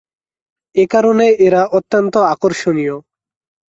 [0.75, 2.95] এ কারণেই এরা অত্যন্ত আকর্ষণীয়।